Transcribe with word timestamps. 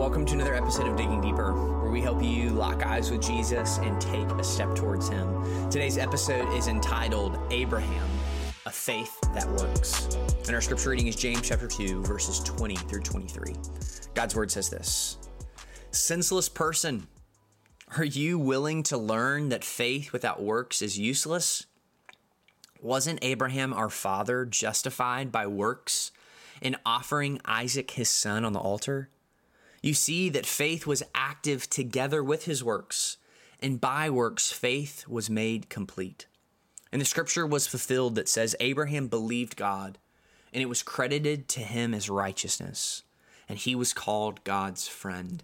Welcome 0.00 0.24
to 0.24 0.32
another 0.32 0.54
episode 0.54 0.88
of 0.88 0.96
Digging 0.96 1.20
Deeper, 1.20 1.52
where 1.52 1.90
we 1.90 2.00
help 2.00 2.22
you 2.22 2.48
lock 2.48 2.86
eyes 2.86 3.10
with 3.10 3.20
Jesus 3.20 3.76
and 3.76 4.00
take 4.00 4.26
a 4.30 4.42
step 4.42 4.74
towards 4.74 5.10
Him. 5.10 5.42
Today's 5.68 5.98
episode 5.98 6.50
is 6.54 6.68
entitled 6.68 7.38
Abraham, 7.50 8.08
a 8.64 8.70
faith 8.70 9.14
that 9.34 9.46
works. 9.46 10.16
And 10.46 10.54
our 10.54 10.62
scripture 10.62 10.88
reading 10.88 11.08
is 11.08 11.16
James 11.16 11.46
chapter 11.46 11.68
2, 11.68 12.02
verses 12.02 12.40
20 12.40 12.76
through 12.76 13.02
23. 13.02 13.54
God's 14.14 14.34
word 14.34 14.50
says 14.50 14.70
this 14.70 15.18
Senseless 15.90 16.48
person, 16.48 17.06
are 17.98 18.02
you 18.02 18.38
willing 18.38 18.82
to 18.84 18.96
learn 18.96 19.50
that 19.50 19.64
faith 19.64 20.14
without 20.14 20.42
works 20.42 20.80
is 20.80 20.98
useless? 20.98 21.66
Wasn't 22.80 23.18
Abraham 23.20 23.74
our 23.74 23.90
father 23.90 24.46
justified 24.46 25.30
by 25.30 25.46
works 25.46 26.10
in 26.62 26.76
offering 26.86 27.38
Isaac 27.44 27.90
his 27.90 28.08
son 28.08 28.46
on 28.46 28.54
the 28.54 28.60
altar? 28.60 29.10
You 29.80 29.94
see 29.94 30.28
that 30.30 30.46
faith 30.46 30.86
was 30.86 31.02
active 31.14 31.68
together 31.70 32.22
with 32.22 32.44
his 32.44 32.62
works, 32.62 33.16
and 33.60 33.80
by 33.80 34.10
works 34.10 34.52
faith 34.52 35.06
was 35.08 35.30
made 35.30 35.70
complete. 35.70 36.26
And 36.92 37.00
the 37.00 37.06
scripture 37.06 37.46
was 37.46 37.66
fulfilled 37.66 38.14
that 38.16 38.28
says, 38.28 38.56
Abraham 38.60 39.08
believed 39.08 39.56
God, 39.56 39.98
and 40.52 40.62
it 40.62 40.68
was 40.68 40.82
credited 40.82 41.48
to 41.48 41.60
him 41.60 41.94
as 41.94 42.10
righteousness, 42.10 43.04
and 43.48 43.58
he 43.58 43.74
was 43.74 43.92
called 43.92 44.44
God's 44.44 44.88
friend. 44.88 45.42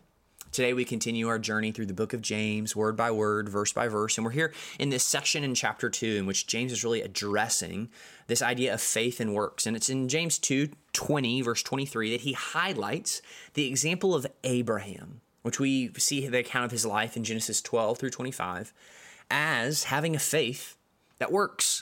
Today, 0.56 0.72
we 0.72 0.86
continue 0.86 1.28
our 1.28 1.38
journey 1.38 1.70
through 1.70 1.84
the 1.84 1.92
book 1.92 2.14
of 2.14 2.22
James, 2.22 2.74
word 2.74 2.96
by 2.96 3.10
word, 3.10 3.46
verse 3.46 3.74
by 3.74 3.88
verse. 3.88 4.16
And 4.16 4.24
we're 4.24 4.30
here 4.30 4.54
in 4.78 4.88
this 4.88 5.04
section 5.04 5.44
in 5.44 5.54
chapter 5.54 5.90
2, 5.90 6.16
in 6.16 6.24
which 6.24 6.46
James 6.46 6.72
is 6.72 6.82
really 6.82 7.02
addressing 7.02 7.90
this 8.26 8.40
idea 8.40 8.72
of 8.72 8.80
faith 8.80 9.20
and 9.20 9.34
works. 9.34 9.66
And 9.66 9.76
it's 9.76 9.90
in 9.90 10.08
James 10.08 10.38
2 10.38 10.70
20, 10.94 11.42
verse 11.42 11.62
23, 11.62 12.10
that 12.12 12.22
he 12.22 12.32
highlights 12.32 13.20
the 13.52 13.66
example 13.66 14.14
of 14.14 14.26
Abraham, 14.44 15.20
which 15.42 15.60
we 15.60 15.92
see 15.98 16.26
the 16.26 16.38
account 16.38 16.64
of 16.64 16.70
his 16.70 16.86
life 16.86 17.18
in 17.18 17.24
Genesis 17.24 17.60
12 17.60 17.98
through 17.98 18.08
25, 18.08 18.72
as 19.30 19.84
having 19.84 20.16
a 20.16 20.18
faith 20.18 20.78
that 21.18 21.30
works. 21.30 21.75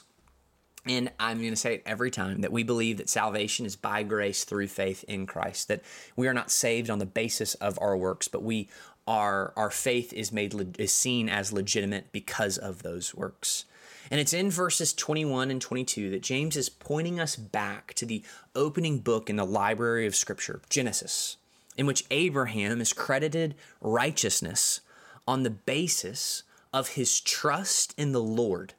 And 0.87 1.11
I'm 1.19 1.39
going 1.39 1.51
to 1.51 1.57
say 1.57 1.77
it 1.77 1.83
every 1.87 2.11
time 2.11 2.43
that 2.43 2.53
we 2.53 2.63
believe 2.63 2.99
that 2.99 3.09
salvation 3.09 3.65
is 3.65 3.75
by 3.75 4.03
grace 4.03 4.45
through 4.45 4.69
faith 4.69 5.03
in 5.09 5.27
Christ, 5.27 5.69
that 5.69 5.83
we 6.15 6.29
are 6.29 6.35
not 6.35 6.51
saved 6.51 6.91
on 6.91 6.99
the 6.99 7.07
basis 7.07 7.55
of 7.55 7.79
our 7.81 7.97
works, 7.97 8.29
but 8.29 8.43
we 8.43 8.69
are 9.07 9.53
our 9.57 9.71
faith 9.71 10.13
is 10.13 10.33
made 10.33 10.55
is 10.79 10.93
seen 10.93 11.29
as 11.29 11.53
legitimate 11.53 12.11
because 12.13 12.59
of 12.59 12.83
those 12.83 13.15
works. 13.15 13.65
And 14.11 14.21
it's 14.21 14.33
in 14.33 14.51
verses 14.51 14.93
21 14.93 15.51
and 15.51 15.61
22 15.61 16.11
that 16.11 16.23
James 16.23 16.57
is 16.57 16.69
pointing 16.69 17.19
us 17.19 17.37
back 17.37 17.95
to 17.95 18.07
the 18.07 18.23
opening 18.55 18.99
book 18.99 19.31
in 19.31 19.37
the 19.37 19.47
library 19.47 20.07
of 20.07 20.15
Scripture, 20.15 20.61
Genesis, 20.69 21.37
in 21.77 21.87
which 21.87 22.05
Abraham 22.11 22.81
is 22.81 22.93
credited 22.93 23.55
righteousness 23.81 24.81
on 25.27 25.43
the 25.43 25.51
basis 25.51 26.43
of 26.73 26.89
his 26.89 27.21
trust 27.21 27.95
in 27.97 28.13
the 28.13 28.23
Lord 28.23 28.75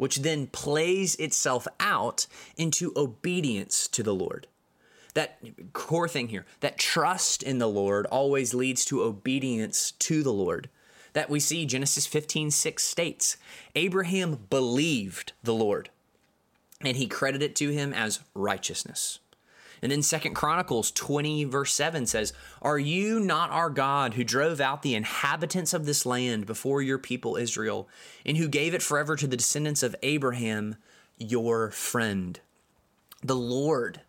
which 0.00 0.20
then 0.20 0.46
plays 0.46 1.14
itself 1.16 1.68
out 1.78 2.26
into 2.56 2.90
obedience 2.96 3.86
to 3.86 4.02
the 4.02 4.14
Lord. 4.14 4.46
That 5.12 5.38
core 5.74 6.08
thing 6.08 6.28
here, 6.28 6.46
that 6.60 6.78
trust 6.78 7.42
in 7.42 7.58
the 7.58 7.68
Lord 7.68 8.06
always 8.06 8.54
leads 8.54 8.86
to 8.86 9.02
obedience 9.02 9.90
to 9.90 10.22
the 10.22 10.32
Lord. 10.32 10.70
That 11.12 11.28
we 11.28 11.38
see 11.38 11.66
Genesis 11.66 12.06
15 12.06 12.50
6 12.50 12.82
states 12.82 13.36
Abraham 13.74 14.46
believed 14.48 15.34
the 15.42 15.52
Lord, 15.52 15.90
and 16.80 16.96
he 16.96 17.06
credited 17.06 17.50
it 17.50 17.56
to 17.56 17.68
him 17.68 17.92
as 17.92 18.20
righteousness. 18.34 19.18
And 19.82 19.90
then 19.90 20.02
Second 20.02 20.34
Chronicles 20.34 20.90
20 20.90 21.44
verse 21.44 21.72
7 21.72 22.06
says, 22.06 22.32
"Are 22.60 22.78
you 22.78 23.18
not 23.20 23.50
our 23.50 23.70
God 23.70 24.14
who 24.14 24.24
drove 24.24 24.60
out 24.60 24.82
the 24.82 24.94
inhabitants 24.94 25.72
of 25.72 25.86
this 25.86 26.04
land 26.04 26.46
before 26.46 26.82
your 26.82 26.98
people 26.98 27.36
Israel, 27.36 27.88
and 28.24 28.36
who 28.36 28.48
gave 28.48 28.74
it 28.74 28.82
forever 28.82 29.16
to 29.16 29.26
the 29.26 29.36
descendants 29.36 29.82
of 29.82 29.96
Abraham, 30.02 30.76
your 31.18 31.70
friend?" 31.70 32.40
The 33.22 33.36
Lord 33.36 34.02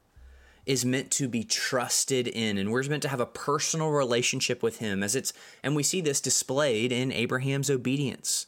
is 0.66 0.86
meant 0.86 1.12
to 1.12 1.28
be 1.28 1.44
trusted 1.44 2.28
in 2.28 2.58
and 2.58 2.72
we're 2.72 2.84
meant 2.84 3.02
to 3.02 3.10
have 3.10 3.20
a 3.20 3.26
personal 3.26 3.90
relationship 3.90 4.62
with 4.62 4.78
him 4.78 5.02
as 5.02 5.16
it's 5.16 5.34
and 5.64 5.76
we 5.76 5.84
see 5.84 6.02
this 6.02 6.22
displayed 6.22 6.92
in 6.92 7.12
Abraham's 7.12 7.70
obedience 7.70 8.46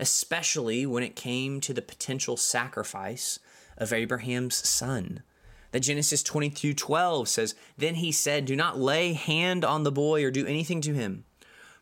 especially 0.00 0.84
when 0.84 1.02
it 1.02 1.14
came 1.14 1.60
to 1.60 1.72
the 1.72 1.82
potential 1.82 2.36
sacrifice 2.36 3.38
of 3.78 3.92
Abraham's 3.92 4.68
son 4.68 5.22
that 5.72 5.80
Genesis 5.80 6.22
22 6.22 6.74
12 6.74 7.28
says, 7.28 7.54
Then 7.76 7.96
he 7.96 8.12
said, 8.12 8.44
Do 8.44 8.54
not 8.54 8.78
lay 8.78 9.14
hand 9.14 9.64
on 9.64 9.82
the 9.82 9.92
boy 9.92 10.24
or 10.24 10.30
do 10.30 10.46
anything 10.46 10.80
to 10.82 10.94
him, 10.94 11.24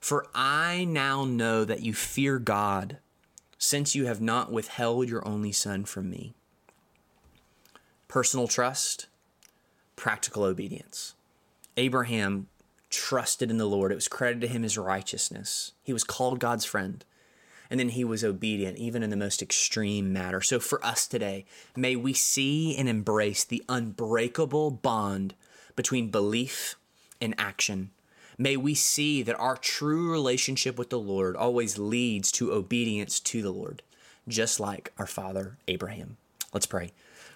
for 0.01 0.27
I 0.35 0.85
now 0.85 1.25
know 1.25 1.65
that 1.65 1.83
you 1.83 1.93
fear 1.93 2.39
God, 2.39 2.99
since 3.59 3.95
you 3.95 4.07
have 4.07 4.21
not 4.21 4.51
withheld 4.51 5.09
your 5.09 5.27
only 5.27 5.53
son 5.53 5.85
from 5.85 6.09
me. 6.09 6.35
Personal 8.09 8.49
trust, 8.49 9.07
practical 9.97 10.45
obedience. 10.45 11.15
Abraham 11.77 12.49
trusted 12.89 13.51
in 13.51 13.59
the 13.59 13.67
Lord. 13.67 13.93
It 13.93 13.97
was 13.97 14.09
credited 14.09 14.43
to 14.43 14.49
him 14.49 14.65
as 14.65 14.79
righteousness. 14.79 15.73
He 15.83 15.93
was 15.93 16.05
called 16.05 16.41
God's 16.41 16.65
friend 16.65 17.05
and 17.71 17.79
then 17.79 17.91
he 17.91 18.05
was 18.05 18.25
obedient, 18.25 18.77
even 18.77 19.03
in 19.03 19.11
the 19.11 19.17
most 19.17 19.41
extreme 19.41 20.13
matter. 20.13 20.41
So 20.41 20.59
for 20.59 20.85
us 20.85 21.07
today, 21.07 21.47
may 21.77 21.95
we 21.95 22.13
see 22.13 22.77
and 22.77 22.89
embrace 22.89 23.45
the 23.45 23.63
unbreakable 23.69 24.73
bond 24.73 25.35
between 25.77 26.11
belief 26.11 26.75
and 27.21 27.35
action. 27.39 27.91
May 28.37 28.57
we 28.57 28.75
see 28.75 29.23
that 29.23 29.39
our 29.39 29.57
true 29.57 30.11
relationship 30.11 30.79
with 30.79 30.91
the 30.91 30.99
Lord 30.99 31.37
always 31.37 31.79
leads 31.79 32.33
to 32.33 32.53
obedience 32.53 33.21
to 33.21 33.41
the 33.41 33.53
Lord, 33.53 33.83
just 34.27 34.59
like 34.59 34.93
our 34.99 35.07
father 35.07 35.59
Abraham. 35.69 36.17
Let's 36.53 36.67
pray. 36.67 36.93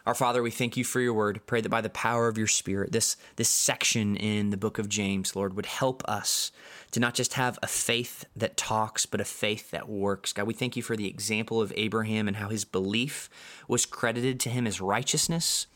Our 0.07 0.15
Father, 0.15 0.43
we 0.43 0.51
thank 0.51 0.77
you 0.77 0.85
for 0.85 1.01
your 1.01 1.15
word. 1.15 1.41
Pray 1.47 1.63
that 1.63 1.71
by 1.71 1.81
the 1.81 1.89
power 1.89 2.29
of 2.29 2.37
your 2.37 2.47
Spirit, 2.47 2.93
this, 2.93 3.17
this 3.37 3.49
section 3.49 4.17
in 4.17 4.51
the 4.51 4.57
book 4.59 4.79
of 4.79 4.89
James, 4.89 5.35
Lord, 5.35 5.55
would 5.55 5.65
help 5.65 6.03
us 6.07 6.53
to 6.91 7.01
not 7.01 7.15
just 7.15 7.35
have 7.35 7.59
a 7.63 7.67
faith 7.67 8.27
that 8.37 8.59
talks, 8.59 9.07
but 9.07 9.21
a 9.21 9.25
faith 9.25 9.71
that 9.71 9.89
works. 9.89 10.35
God, 10.35 10.47
we 10.47 10.53
thank 10.53 10.77
you 10.77 10.83
for 10.83 10.95
the 10.95 11.09
example 11.09 11.63
of 11.63 11.73
Abraham 11.75 12.29
and 12.29 12.37
how 12.37 12.51
his 12.51 12.65
belief 12.67 13.31
was 13.67 13.87
credited 13.87 14.41
to 14.41 14.51
him 14.51 14.67
as 14.67 14.81
righteousness. 14.81 15.69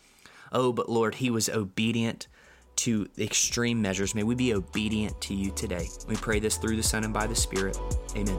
Oh, 0.53 0.73
but 0.73 0.91
Lord, 0.91 1.17
he 1.17 1.31
was 1.31 1.49
obedient 1.49 2.27
to 2.77 3.09
extreme 3.19 3.81
measures. 3.81 4.15
May 4.15 4.25
we 4.25 4.35
be 4.35 4.53
obedient 4.53 5.21
to 5.23 5.35
you 5.35 5.51
today. 5.53 5.89
We 6.07 6.17
pray 6.17 6.39
this 6.39 6.59
through 6.59 6.77
the 6.77 6.83
Son 6.83 7.03
and 7.03 7.15
by 7.15 7.27
the 7.27 7.35
Spirit. 7.35 7.79
Amen. 8.15 8.39